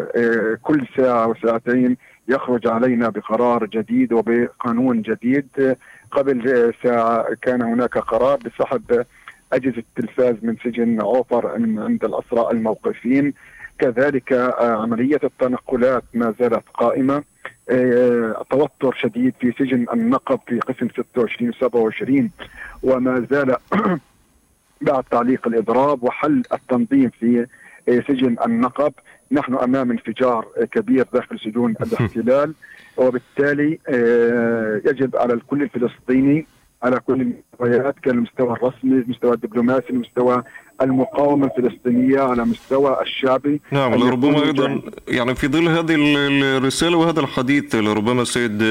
[0.62, 1.96] كل ساعة وساعتين
[2.28, 5.76] يخرج علينا بقرار جديد وبقانون جديد.
[6.10, 9.04] قبل ساعة كان هناك قرار بسحب
[9.52, 13.34] أجهزة التلفاز من سجن عوفر عند الاسرى الموقفين.
[13.78, 17.22] كذلك عملية التنقلات ما زالت قائمة.
[18.50, 22.30] توتر شديد في سجن النقب في قسم 26 27
[22.82, 23.56] وما زال
[24.88, 27.46] بعد تعليق الإضراب وحل التنظيم في
[27.86, 28.92] سجن النقب.
[29.32, 32.54] نحن أمام انفجار كبير داخل سجون الاحتلال
[32.96, 33.78] وبالتالي
[34.86, 36.46] يجب على الكل الفلسطيني
[36.82, 40.42] على كل المستويات كان المستوى الرسمي المستوى الدبلوماسي المستوى
[40.82, 43.60] المقاومة الفلسطينية على مستوى الشعبي.
[43.70, 45.94] نعم لربما أيضا يعني في ظل هذه
[46.56, 48.62] الرسالة وهذا الحديث لربما السيد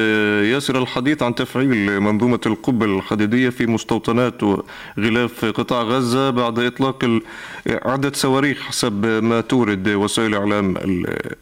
[0.52, 7.20] ياسر الحديث عن تفعيل منظومة القبة الحديدية في مستوطنات وغلاف قطاع غزة بعد إطلاق
[7.68, 10.76] عدة صواريخ حسب ما تورد وسائل إعلام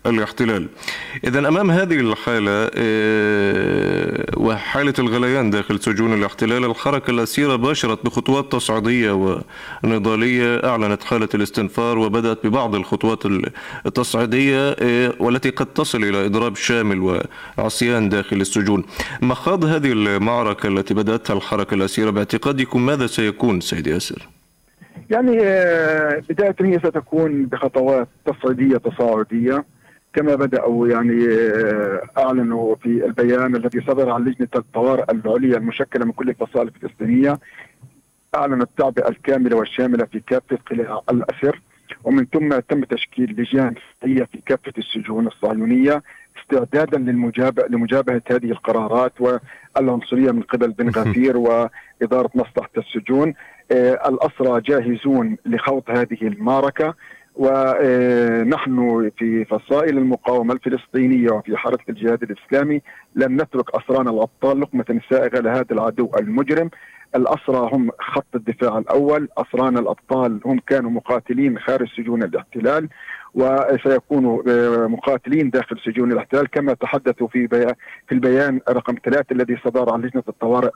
[0.06, 0.68] الاحتلال.
[1.24, 2.70] إذا أمام هذه الحالة
[4.38, 9.42] وحالة الغليان داخل سجون الاحتلال الحركة الأسيرة باشرت بخطوات تصعيدية
[9.84, 13.26] ونضالية أعلنت حالة الاستنفار وبدأت ببعض الخطوات
[13.86, 14.76] التصعيدية
[15.20, 17.24] والتي قد تصل إلى إضراب شامل
[17.58, 18.84] وعصيان داخل السجون
[19.22, 24.28] مخاض هذه المعركة التي بدأتها الحركة الأسيرة باعتقادكم ماذا سيكون سيد ياسر؟
[25.10, 25.38] يعني
[26.30, 29.66] بداية هي ستكون بخطوات تصعيدية تصاعدية
[30.14, 31.28] كما بدأوا يعني
[32.18, 37.40] أعلنوا في البيان الذي صدر عن لجنة الطوارئ العليا المشكلة من كل الفصائل الفلسطينية
[38.36, 41.62] أعلن التعبئة الكاملة والشاملة في كافة قلاع الأسر
[42.04, 46.04] ومن ثم تم تشكيل لجان هي في كافة السجون الصهيونية
[46.42, 53.34] استعدادا للمجابهه لمجابهة هذه القرارات والعنصرية من قبل بن غفير وإدارة مصلحة السجون.
[53.72, 56.96] آه، الأسرى جاهزون لخوض هذه المعركة.
[57.36, 62.82] ونحن في فصائل المقاومة الفلسطينية وفي حركة الجهاد الإسلامي
[63.16, 66.70] لن نترك أسرانا الأبطال لقمة سائغة لهذا العدو المجرم.
[67.16, 69.28] الأسرى هم خط الدفاع الأول.
[69.38, 72.90] أسرانا الأبطال هم كانوا مقاتلين خارج سجون الاحتلال
[73.34, 77.48] وسيكونوا آه، مقاتلين داخل سجون الاحتلال كما تحدثوا في
[78.08, 80.72] في البيان رقم ثلاثة الذي صدر عن لجنة الطوارئ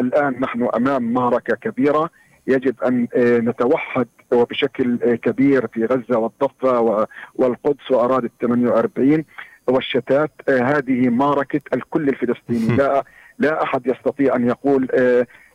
[0.00, 2.10] الآن نحن أمام معركة كبيرة.
[2.48, 9.24] يجب أن آه، نتوحد وبشكل آه، كبير في غزة والضفة والقدس وأراضي 48
[9.66, 12.76] والشتات هذه معركة الكل الفلسطيني.
[12.80, 13.04] لا
[13.38, 14.88] لا أحد يستطيع أن يقول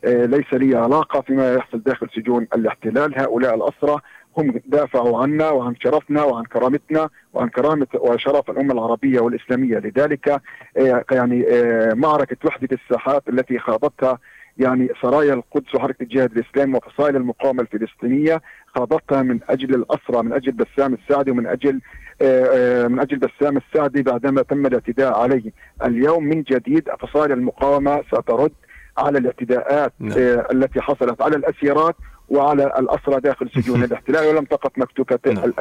[0.06, 3.20] ليس لي علاقة فيما يحصل داخل سجون الاحتلال.
[3.20, 4.02] هؤلاء الأسرى
[4.38, 9.78] هم دافعوا عنا وعن شرفنا وعن كرامتنا وعن كرامة وشرف الأمة العربية والإسلامية.
[9.78, 10.30] لذلك
[10.78, 14.20] آه، يعني آه، معركة وحدة الساحات التي خاضتها
[14.58, 18.42] يعني سرايا القدس وحركة الجهاد الإسلامي وفصائل المقاومة الفلسطينية
[18.76, 21.82] خاضتها من أجل الأسرى من أجل بسام السعدي ومن أجل
[22.22, 25.52] آه، من أجل بسام السعدي بعدما تم الاعتداء عليه
[25.86, 28.52] اليوم من جديد فصائل المقاومة سترد
[28.98, 30.18] على الاعتداءات نعم.
[30.52, 31.96] التي حصلت على الأسيرات
[32.30, 35.54] وعلى الأسرى داخل سجون الاحتلال ولم تقف مكتوكة نعم.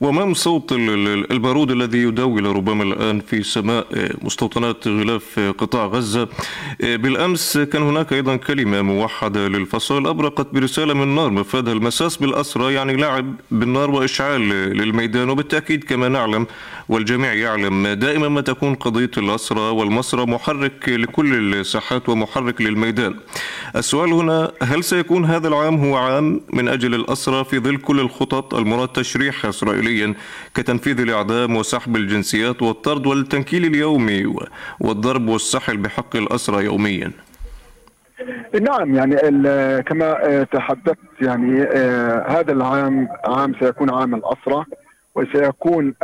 [0.00, 3.86] وامام صوت البارود الذي يداول ربما الآن في سماء
[4.22, 6.28] مستوطنات غلاف قطاع غزة
[6.80, 12.96] بالأمس كان هناك أيضا كلمة موحدة للفصائل أبرقت برسالة من نار مفادها المساس بالأسرى يعني
[12.96, 16.46] لعب بالنار وإشعال للميدان وبالتأكيد كما نعلم
[16.88, 23.14] والجميع يعلم دائما ما تكون قضية الأسرى والمسرى محرك لكل الساحات ومحرك للميدان.
[23.76, 28.54] السؤال هنا هل سيكون هذا العام هو عام من أجل الأسرى في ظل كل الخطط
[28.54, 30.14] المراد تشريحها إسرائيليا
[30.54, 34.34] كتنفيذ الإعدام وسحب الجنسيات والطرد والتنكيل اليومي
[34.80, 37.10] والضرب والسحل بحق الأسرى يوميا.
[38.60, 39.16] نعم يعني
[39.82, 44.66] كما تحدثت يعني آه، هذا العام عام سيكون عام الأسرة
[45.14, 45.94] وسيكون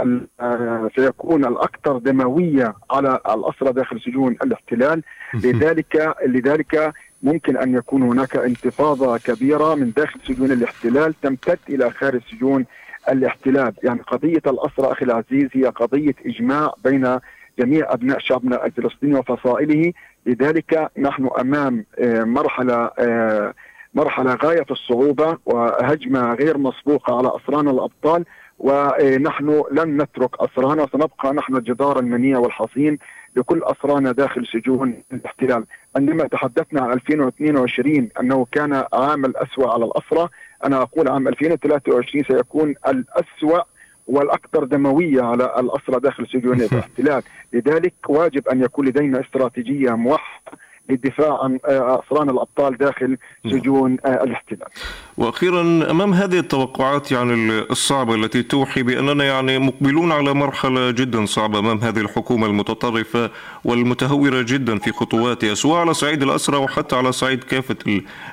[0.40, 5.03] آه، سيكون الأكثر دموية على الأسرة داخل سجون الاحتلال.
[5.35, 6.92] لذلك لذلك
[7.23, 12.66] ممكن أن يكون هناك انتفاضة كبيرة من داخل سجون الاحتلال تمتد إلى خارج سجون
[13.08, 13.72] الاحتلال.
[13.82, 17.18] يعني قضية الأسرى أخي العزيز هي قضية إجماع بين
[17.58, 19.92] جميع أبناء شعبنا الفلسطيني وفصائله.
[20.26, 23.54] لذلك نحن أمام آه، مرحلة آه،
[23.94, 28.24] مرحلة غاية الصعوبة وهجمة غير مسبوقة على أسرانا الأبطال.
[28.58, 32.98] ونحن لن نترك أسرانا وسنبقى نحن الجدار المنيع والحصين
[33.36, 35.64] لكل أسرانا داخل سجون الاحتلال.
[35.96, 40.28] عندما تحدثنا عن 2022 أنه كان عام الأسوأ على الأسرى
[40.64, 43.62] أنا أقول عام 2023 سيكون الأسوأ
[44.07, 47.23] والأكثر دموية على الأسرى داخل سجون الاحتلال.
[47.53, 50.53] لذلك واجب أن يكون لدينا استراتيجية موحدة
[50.90, 53.59] للدفاع عن آه، أسران الأبطال داخل نعم.
[53.59, 54.68] سجون آه، الاحتلال.
[55.16, 61.59] وأخيرا أمام هذه التوقعات يعني الصعبة التي توحي بأننا يعني مقبلون على مرحلة جدا صعبة
[61.59, 63.31] أمام هذه الحكومة المتطرفة
[63.64, 67.76] والمتهورة جدا في خطواتها سواء على صعيد الأسرى وحتى على صعيد كافة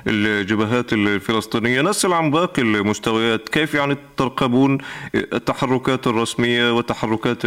[0.06, 1.82] الجبهات الفلسطينية.
[1.82, 4.78] نسأل عن باقي المستويات كيف يعني ترقبون
[5.14, 7.44] التحركات الرسمية وتحركات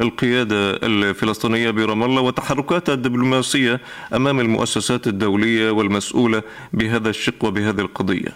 [0.00, 3.80] القيادة الفلسطينية برام الله وتحركاتها الدبلوماسية
[4.14, 8.32] أمام المؤسسات الدولية والمسؤولة بهذا الشق وبهذه القضية.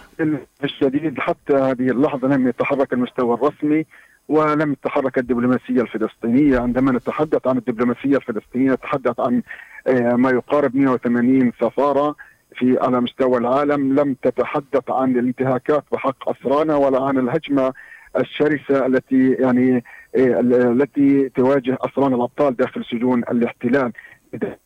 [0.63, 3.85] الشديد حتى هذه اللحظة لم يتحرك المستوى الرسمي
[4.27, 6.59] ولم تتحرك الدبلوماسية الفلسطينية.
[6.59, 9.41] عندما نتحدث عن الدبلوماسية الفلسطينية نتحدث عن
[9.87, 12.15] آه، ما يقارب 180 سفارة
[12.55, 13.99] في على مستوى العالم.
[13.99, 17.73] لم تتحدث عن الانتهاكات بحق أسرانا ولا عن الهجمة
[18.19, 19.83] الشرسة التي يعني
[20.15, 20.39] آه،
[20.71, 23.91] التي تواجه أسران الأبطال داخل سجون الاحتلال.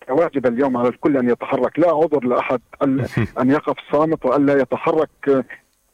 [0.09, 2.61] واجب اليوم على الكل أن يتحرك لا عذر لأحد
[3.41, 5.45] أن يقف صامت والا يتحرك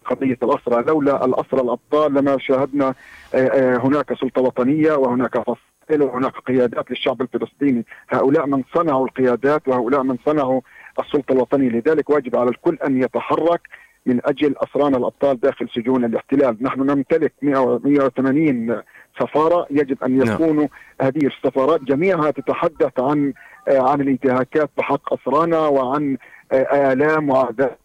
[0.08, 2.94] قضية الاسرى لولا الاسرى الأبطال لما شاهدنا
[3.36, 7.86] آه، آه، هناك سلطة وطنية وهناك فصائل وهناك قيادات للشعب الفلسطيني.
[8.10, 10.62] هؤلاء من صنعوا القيادات وهؤلاء من صنعوا
[11.00, 11.70] السلطة الوطنية.
[11.70, 13.62] لذلك واجب على الكل أن يتحرك
[14.06, 18.82] من أجل اسرانا الأبطال داخل سجون الاحتلال، نحن نمتلك 180
[19.20, 20.34] سفارة يجب أن نعم.
[20.34, 20.68] يكونوا
[21.02, 23.34] هذه السفارات جميعها تتحدث عن
[23.68, 26.18] آه، عن الانتهاكات بحق أسرانا وعن
[26.52, 27.30] آه، آلام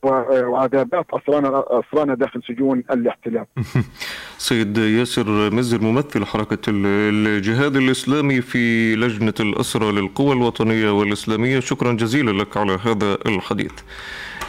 [0.04, 3.44] وعذابات أسرانا أسرانا داخل سجون الاحتلال.
[4.38, 12.30] سيد ياسر مزر ممثل حركة الجهاد الإسلامي في لجنة الأسرى للقوى الوطنية والإسلامية شكرا جزيلا
[12.30, 13.72] لك على هذا الحديث.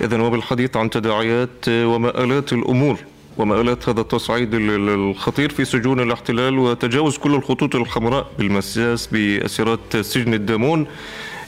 [0.02, 2.98] اذا وبالحديث عن تداعيات ومآلات الأمور
[3.38, 10.88] ومآلات هذا التصعيد الخطير في سجون الاحتلال وتجاوز كل الخطوط الحمراء بالمساس بأسيرات سجن الدامون.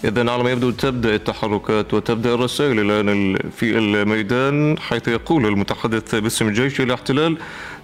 [0.06, 6.50] إذا على ما يبدو تبدأ التحركات وتبدأ الرسائل الآن في الميدان حيث يقول المتحدث باسم
[6.50, 7.38] جيش الاحتلال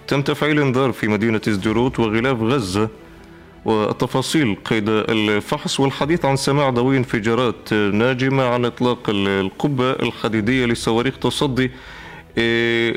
[0.08, 2.88] تم تفعيل إنذار في مدينة زدروت وغلاف غزة
[3.64, 11.70] والتفاصيل قيد الفحص والحديث عن سماع ضوي انفجارات ناجمة عن إطلاق القبة الحديدية لصواريخ تصدي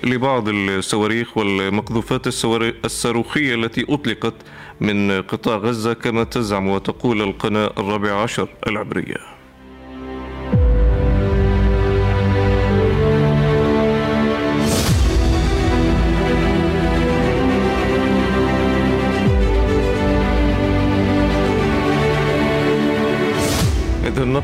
[0.04, 2.28] لبعض الصواريخ والمقذوفات
[2.86, 4.34] الصاروخية التي أطلقت
[4.82, 9.35] من قطاع غزة كما تزعم وتقول القناة الرابع عشر العبرية.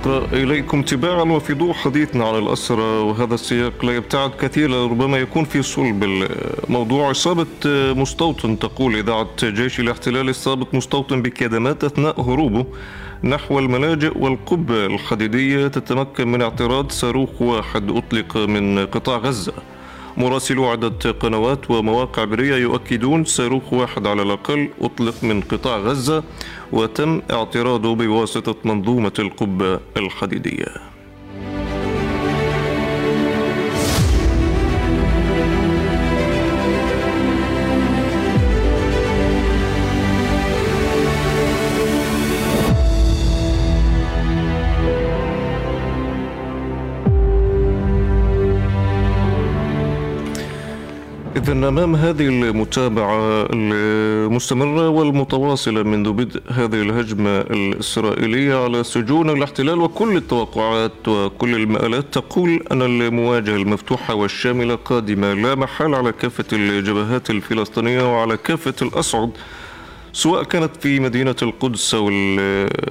[0.02, 5.43] نقرأ إليكم تباعا وفي ضوء حديثنا عن الأسرى وهذا السياق لا يبتعد كثيرا ربما يكون
[5.43, 7.12] في صلب الموضوع.
[7.12, 7.45] إصابة
[7.93, 12.66] مستوطن تقول إذاعة جيش الاحتلال إصابة مستوطن بكدمات أثناء هروبه
[13.24, 19.54] نحو الملاجئ والقبة الحديدية تتمكن من اعتراض صاروخ واحد أطلق من قطاع غزة.
[20.18, 26.24] مراسلو عدة قنوات ومواقع برية يؤكدون صاروخ واحد على الأقل أطلق من قطاع غزة
[26.72, 30.91] وتم اعتراضه بواسطة منظومة القبة الحديدية.
[51.36, 60.17] إذا أمام هذه المتابعة المستمرة والمتواصلة منذ بدء هذه الهجمة الإسرائيلية على سجون الاحتلال وكل
[60.17, 68.13] التوقعات وكل المآلات تقول أن المواجهة المفتوحة والشاملة قادمة لا محال على كافة الجبهات الفلسطينية
[68.13, 69.32] وعلى كافة الأصعد
[70.14, 72.09] سواء كانت في مدينة القدس أو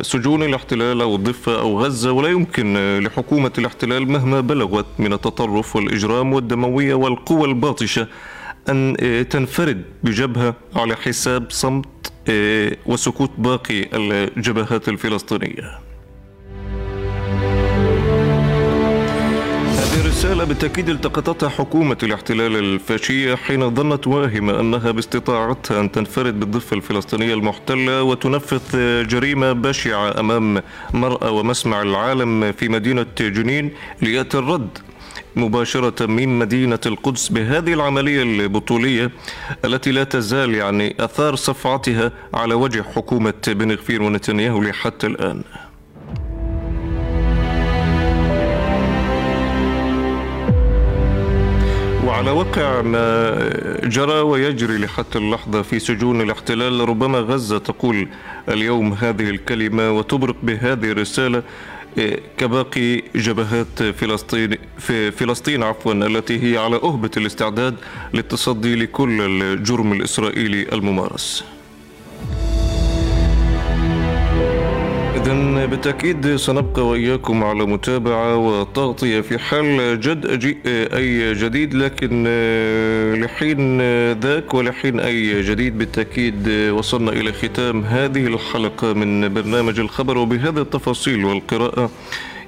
[0.02, 6.32] سجون الاحتلال أو الضفة أو غزة ولا يمكن لحكومة الاحتلال مهما بلغت من التطرف والإجرام
[6.32, 8.06] والدموية والقوى الباطشة
[8.68, 8.96] أن
[9.30, 12.12] تنفرد بجبهة على حساب صمت
[12.86, 15.89] وسكوت باقي الجبهات الفلسطينية.
[20.30, 27.34] رسالة بالتأكيد التقطتها حكومة الاحتلال الفاشية حين ظنت واهمة أنها باستطاعتها أن تنفرد بالضفة الفلسطينية
[27.34, 28.60] المحتلة وتنفذ
[29.06, 30.62] جريمة بشعة أمام
[30.94, 33.70] مرأى ومسمع العالم في مدينة جنين
[34.02, 34.78] ليأتي الرد.
[35.36, 39.10] مباشرة من مدينة القدس بهذه العملية البطولية
[39.64, 45.42] التي لا تزال يعني أثار صفعتها على وجه حكومة بن غفير ونتنياهو لحتى الآن.
[52.06, 53.36] وعلى وقع ما
[53.84, 58.08] جرى ويجري لحتى اللحظة في سجون الاحتلال ربما غزة تقول
[58.48, 61.42] اليوم هذه الكلمة وتبرق بهذه الرسالة
[61.98, 67.76] إيه، كباقي جبهات فلسطين في فلسطين عفوا التي هي على أهبة الاستعداد
[68.14, 71.44] للتصدي لكل الجرم الإسرائيلي الممارس.
[75.66, 80.26] بالتأكيد سنبقى وإياكم على متابعة وتغطية في حال جد
[80.94, 83.80] أي جديد لكن آه، لحين
[84.12, 91.24] ذاك ولحين أي جديد بالتأكيد وصلنا إلى ختام هذه الحلقة من برنامج الخبر وبهذه التفاصيل
[91.24, 91.90] والقراءة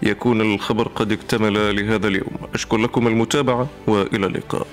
[0.03, 2.37] يكون الخبر قد اكتمل لهذا اليوم.
[2.55, 4.67] أشكر لكم المتابعة وإلى اللقاء.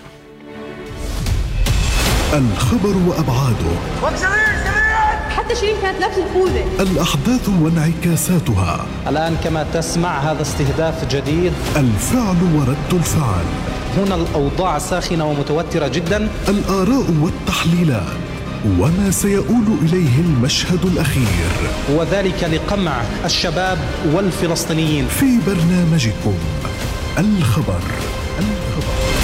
[2.34, 4.79] الخبر وأبعاده.
[5.50, 8.86] حتى شيرين كانت لابسه الخوذه الأحداث وانعكاساتها.
[9.08, 11.54] الآن كما تسمع هذا استهداف جديد.
[11.76, 13.46] الفعل ورد الفعل.
[13.98, 16.30] هنا الأوضاع ساخنة ومتوترة جدا.
[16.48, 18.18] الآراء والتحليلات.
[18.80, 21.50] وما سيؤول إليه المشهد الأخير.
[21.90, 23.78] وذلك لقمع الشباب
[24.14, 25.08] والفلسطينيين.
[25.08, 26.34] في برنامجكم
[27.18, 27.82] الخبر.
[28.40, 29.19] الخبر.